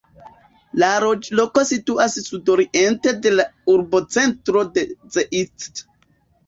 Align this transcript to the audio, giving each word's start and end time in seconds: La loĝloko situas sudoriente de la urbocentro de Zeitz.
La 0.83 0.87
loĝloko 1.03 1.65
situas 1.73 2.15
sudoriente 2.29 3.15
de 3.27 3.35
la 3.37 3.47
urbocentro 3.77 4.69
de 4.77 4.89
Zeitz. 5.19 5.89